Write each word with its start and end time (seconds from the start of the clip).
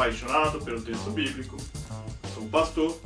apaixonado 0.00 0.64
pelo 0.64 0.80
texto 0.80 1.10
bíblico, 1.10 1.56
sou 2.34 2.48
pastor 2.48 2.98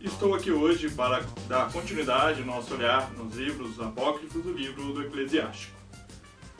e 0.00 0.06
estou 0.06 0.34
aqui 0.34 0.50
hoje 0.50 0.90
para 0.90 1.24
dar 1.48 1.72
continuidade 1.72 2.40
ao 2.40 2.46
nosso 2.46 2.74
olhar 2.74 3.10
nos 3.14 3.34
livros 3.34 3.80
apócrifos 3.80 4.42
do 4.42 4.52
livro 4.52 4.92
do 4.92 5.02
Eclesiástico. 5.02 5.74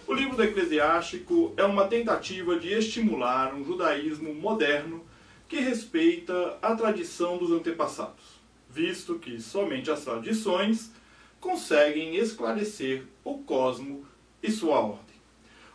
O 0.06 0.14
livro 0.14 0.34
do 0.34 0.42
Eclesiástico 0.42 1.52
é 1.58 1.64
uma 1.64 1.86
tentativa 1.86 2.58
de 2.58 2.72
estimular 2.72 3.54
um 3.54 3.62
judaísmo 3.64 4.34
moderno 4.34 5.04
que 5.46 5.60
respeita 5.60 6.58
a 6.62 6.74
tradição 6.74 7.36
dos 7.36 7.50
antepassados, 7.50 8.40
visto 8.70 9.18
que 9.18 9.40
somente 9.42 9.90
as 9.90 10.02
tradições 10.02 10.90
conseguem 11.38 12.16
esclarecer 12.16 13.04
o 13.22 13.38
cosmo 13.38 14.06
e 14.42 14.50
sua 14.50 14.80
ordem. 14.80 15.11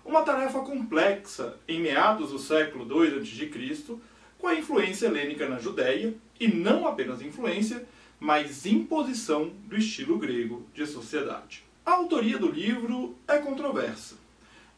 Uma 0.07 0.21
tarefa 0.21 0.61
complexa 0.61 1.57
em 1.67 1.81
meados 1.81 2.31
do 2.31 2.39
século 2.39 2.85
II 2.85 3.20
a.C., 3.20 3.97
com 4.39 4.47
a 4.47 4.55
influência 4.55 5.07
helênica 5.07 5.49
na 5.49 5.59
Judéia, 5.59 6.16
e 6.39 6.47
não 6.47 6.88
apenas 6.88 7.21
influência, 7.21 7.85
mas 8.17 8.66
imposição 8.66 9.52
do 9.66 9.75
estilo 9.75 10.17
grego 10.17 10.66
de 10.73 10.85
sociedade. 10.88 11.66
A 11.85 11.91
autoria 11.91 12.39
do 12.39 12.49
livro 12.49 13.17
é 13.27 13.38
controversa. 13.39 14.16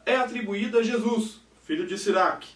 É 0.04 0.16
atribuída 0.16 0.80
a 0.80 0.82
Jesus, 0.82 1.40
filho 1.62 1.86
de 1.86 1.96
Siraque. 1.96 2.48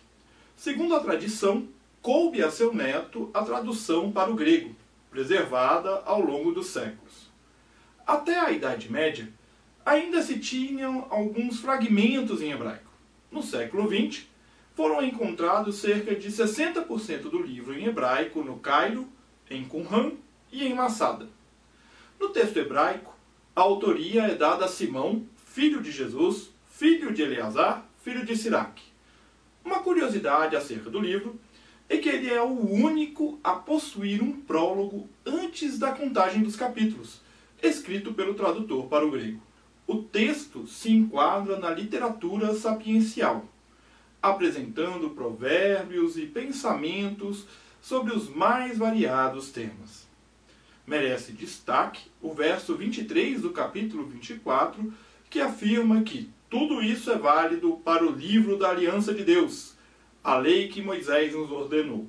Segundo 0.56 0.96
a 0.96 1.00
tradição, 1.00 1.68
coube 2.02 2.42
a 2.42 2.50
seu 2.50 2.74
neto 2.74 3.30
a 3.32 3.44
tradução 3.44 4.10
para 4.10 4.32
o 4.32 4.34
grego, 4.34 4.74
preservada 5.12 6.02
ao 6.04 6.20
longo 6.20 6.50
dos 6.50 6.66
séculos. 6.66 7.30
Até 8.04 8.36
a 8.36 8.50
Idade 8.50 8.90
Média, 8.90 9.32
ainda 9.84 10.22
se 10.22 10.38
tinham 10.38 11.06
alguns 11.10 11.60
fragmentos 11.60 12.40
em 12.40 12.52
hebraico. 12.52 12.90
No 13.30 13.42
século 13.42 13.88
XX, 13.88 14.26
foram 14.74 15.02
encontrados 15.02 15.76
cerca 15.76 16.14
de 16.14 16.28
60% 16.28 17.22
do 17.22 17.42
livro 17.42 17.74
em 17.74 17.86
hebraico 17.86 18.42
no 18.42 18.58
Cairo, 18.58 19.08
em 19.50 19.64
Qumran 19.64 20.12
e 20.50 20.64
em 20.64 20.74
Massada. 20.74 21.28
No 22.18 22.30
texto 22.30 22.56
hebraico, 22.56 23.14
a 23.54 23.60
autoria 23.60 24.22
é 24.22 24.34
dada 24.34 24.64
a 24.64 24.68
Simão, 24.68 25.24
filho 25.44 25.80
de 25.80 25.92
Jesus, 25.92 26.50
filho 26.68 27.12
de 27.12 27.22
Eleazar, 27.22 27.86
filho 28.02 28.24
de 28.24 28.36
Siraque. 28.36 28.82
Uma 29.64 29.80
curiosidade 29.80 30.56
acerca 30.56 30.90
do 30.90 30.98
livro 30.98 31.38
é 31.88 31.98
que 31.98 32.08
ele 32.08 32.30
é 32.30 32.42
o 32.42 32.68
único 32.68 33.38
a 33.44 33.52
possuir 33.52 34.22
um 34.22 34.32
prólogo 34.32 35.08
antes 35.24 35.78
da 35.78 35.92
contagem 35.92 36.42
dos 36.42 36.56
capítulos, 36.56 37.20
escrito 37.62 38.12
pelo 38.12 38.34
tradutor 38.34 38.86
para 38.86 39.06
o 39.06 39.10
grego. 39.10 39.40
O 39.86 39.96
texto 39.96 40.66
se 40.66 40.90
enquadra 40.90 41.58
na 41.58 41.70
literatura 41.70 42.54
sapiencial, 42.54 43.46
apresentando 44.22 45.10
provérbios 45.10 46.16
e 46.16 46.26
pensamentos 46.26 47.44
sobre 47.82 48.14
os 48.14 48.28
mais 48.28 48.78
variados 48.78 49.50
temas. 49.50 50.08
Merece 50.86 51.32
destaque 51.32 52.10
o 52.22 52.32
verso 52.32 52.74
23 52.74 53.42
do 53.42 53.50
capítulo 53.50 54.06
24, 54.06 54.92
que 55.28 55.40
afirma 55.40 56.02
que 56.02 56.30
tudo 56.48 56.82
isso 56.82 57.10
é 57.10 57.18
válido 57.18 57.78
para 57.84 58.06
o 58.06 58.12
livro 58.12 58.56
da 58.56 58.70
aliança 58.70 59.12
de 59.12 59.22
Deus, 59.22 59.74
a 60.22 60.36
lei 60.36 60.68
que 60.68 60.80
Moisés 60.80 61.34
nos 61.34 61.50
ordenou. 61.50 62.06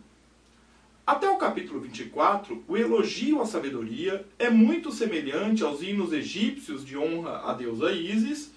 Até 1.08 1.30
o 1.30 1.38
capítulo 1.38 1.80
24, 1.82 2.64
o 2.68 2.76
elogio 2.76 3.40
à 3.40 3.46
sabedoria 3.46 4.26
é 4.40 4.50
muito 4.50 4.92
semelhante 4.92 5.64
aos 5.64 5.84
hinos 5.84 6.12
egípcios 6.12 6.84
de 6.84 6.98
honra 6.98 7.48
à 7.48 7.54
deusa 7.54 7.92
Ísis. 7.92 8.52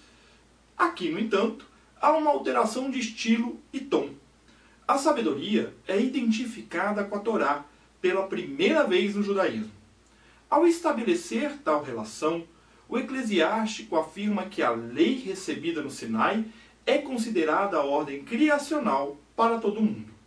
Aqui, 0.74 1.10
no 1.10 1.18
entanto, 1.18 1.66
há 2.00 2.10
uma 2.12 2.30
alteração 2.30 2.90
de 2.90 3.00
estilo 3.00 3.60
e 3.70 3.80
tom. 3.80 4.14
A 4.86 4.96
sabedoria 4.96 5.74
é 5.86 6.00
identificada 6.00 7.04
com 7.04 7.16
a 7.16 7.20
Torá 7.20 7.66
pela 8.00 8.26
primeira 8.26 8.82
vez 8.82 9.14
no 9.14 9.22
judaísmo. 9.22 9.70
Ao 10.48 10.66
estabelecer 10.66 11.58
tal 11.62 11.82
relação, 11.82 12.44
o 12.88 12.96
eclesiástico 12.96 13.94
afirma 13.94 14.46
que 14.46 14.62
a 14.62 14.70
lei 14.70 15.22
recebida 15.22 15.82
no 15.82 15.90
Sinai 15.90 16.46
é 16.86 16.96
considerada 16.96 17.76
a 17.76 17.84
ordem 17.84 18.24
criacional 18.24 19.18
para 19.36 19.58
todo 19.58 19.82
mundo. 19.82 20.17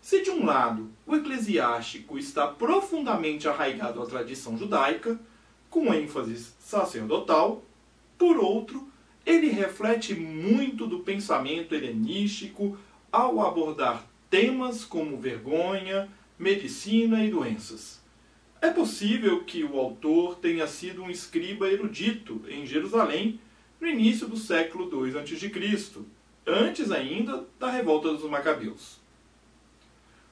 Se 0.00 0.22
de 0.22 0.30
um 0.30 0.46
lado 0.46 0.90
o 1.06 1.14
eclesiástico 1.14 2.18
está 2.18 2.46
profundamente 2.48 3.46
arraigado 3.46 4.02
à 4.02 4.06
tradição 4.06 4.56
judaica, 4.56 5.20
com 5.68 5.92
ênfase 5.92 6.36
sacerdotal, 6.58 7.62
por 8.16 8.38
outro, 8.38 8.88
ele 9.26 9.48
reflete 9.48 10.14
muito 10.14 10.86
do 10.86 11.00
pensamento 11.00 11.74
helenístico 11.74 12.78
ao 13.12 13.40
abordar 13.46 14.06
temas 14.30 14.84
como 14.84 15.18
vergonha, 15.18 16.08
medicina 16.38 17.22
e 17.22 17.30
doenças. 17.30 18.00
É 18.60 18.70
possível 18.70 19.44
que 19.44 19.64
o 19.64 19.78
autor 19.78 20.36
tenha 20.36 20.66
sido 20.66 21.02
um 21.02 21.10
escriba 21.10 21.68
erudito 21.68 22.42
em 22.48 22.66
Jerusalém 22.66 23.38
no 23.78 23.86
início 23.86 24.26
do 24.26 24.36
século 24.36 24.90
II 25.06 25.18
a.C., 25.18 26.00
antes 26.46 26.90
ainda 26.90 27.44
da 27.58 27.70
revolta 27.70 28.12
dos 28.12 28.28
Macabeus 28.28 28.99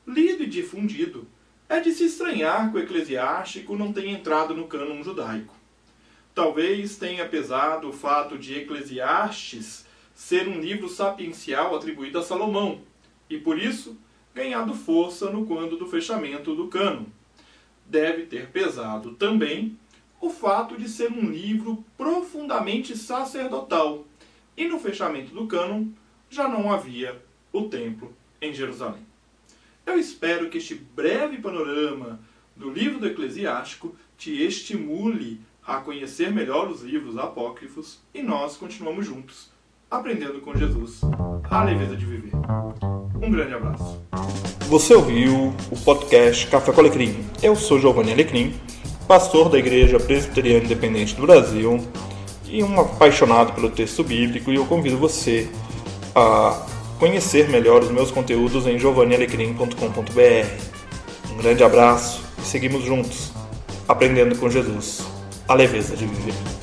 lido 0.09 0.43
e 0.43 0.47
difundido, 0.47 1.27
é 1.69 1.81
de 1.81 1.93
se 1.93 2.07
estranhar 2.07 2.73
que 2.73 2.79
o 2.79 2.81
eclesiástico 2.81 3.77
não 3.77 3.93
tenha 3.93 4.13
entrado 4.13 4.55
no 4.55 4.67
cânon 4.67 5.03
judaico. 5.03 5.55
Talvez 6.35 6.97
tenha 6.97 7.29
pesado 7.29 7.91
o 7.91 7.93
fato 7.93 8.39
de 8.39 8.55
Eclesiastes 8.55 9.85
ser 10.15 10.49
um 10.49 10.61
livro 10.61 10.89
sapiencial 10.89 11.77
atribuído 11.77 12.19
a 12.19 12.23
Salomão, 12.23 12.81
e 13.29 13.37
por 13.37 13.59
isso 13.59 13.99
ganhado 14.35 14.73
força 14.73 15.31
no 15.31 15.45
quando 15.45 15.77
do 15.77 15.87
fechamento 15.87 16.55
do 16.55 16.69
cânon. 16.69 17.05
Deve 17.85 18.23
ter 18.25 18.49
pesado 18.49 19.13
também 19.13 19.77
o 20.21 20.31
fato 20.31 20.79
de 20.79 20.89
ser 20.89 21.13
um 21.13 21.29
livro 21.31 21.85
profundamente 21.99 22.97
sacerdotal, 22.97 24.07
e 24.57 24.67
no 24.67 24.79
fechamento 24.79 25.35
do 25.35 25.47
cânon 25.47 25.89
já 26.31 26.49
não 26.49 26.73
havia 26.73 27.21
o 27.53 27.65
templo 27.65 28.15
em 28.41 28.55
Jerusalém. 28.55 29.07
Eu 29.88 29.99
espero 29.99 30.50
que 30.50 30.59
este 30.59 30.75
breve 30.75 31.38
panorama 31.38 32.21
do 32.54 32.71
livro 32.71 33.00
do 33.00 33.06
Eclesiástico 33.06 33.97
te 34.19 34.44
estimule 34.44 35.41
a 35.66 35.76
conhecer 35.76 36.31
melhor 36.31 36.69
os 36.69 36.82
livros 36.82 37.16
apócrifos 37.16 37.98
e 38.12 38.22
nós 38.22 38.59
continuamos 38.59 39.06
juntos, 39.06 39.48
aprendendo 39.91 40.43
com 40.43 40.54
Jesus 40.54 41.00
a 41.48 41.65
leveza 41.65 41.97
de 41.97 42.04
viver. 42.04 42.32
Um 43.15 43.31
grande 43.31 43.54
abraço. 43.54 43.98
Você 44.69 44.93
ouviu 44.93 45.54
o 45.72 45.78
podcast 45.82 46.47
Café 46.48 46.71
com 46.71 46.81
Alecrim. 46.81 47.25
Eu 47.43 47.56
sou 47.56 47.81
Giovanni 47.81 48.12
Alecrim, 48.12 48.53
pastor 49.09 49.48
da 49.48 49.59
Igreja 49.59 49.98
Presbiteriana 49.98 50.66
Independente 50.66 51.15
do 51.15 51.22
Brasil 51.22 51.81
e 52.47 52.62
um 52.62 52.78
apaixonado 52.78 53.54
pelo 53.54 53.71
texto 53.71 54.04
bíblico, 54.04 54.53
e 54.53 54.56
eu 54.56 54.66
convido 54.66 54.98
você 54.98 55.50
a 56.15 56.68
conhecer 56.98 57.48
melhor 57.48 57.82
os 57.82 57.91
meus 57.91 58.10
conteúdos 58.10 58.66
em 58.66 58.78
giovannialecrim.com.br. 58.78 61.32
Um 61.32 61.36
grande 61.36 61.62
abraço 61.62 62.22
e 62.38 62.42
seguimos 62.42 62.84
juntos, 62.84 63.32
aprendendo 63.86 64.36
com 64.36 64.50
Jesus 64.50 65.03
a 65.47 65.54
leveza 65.54 65.97
de 65.97 66.06
viver. 66.06 66.58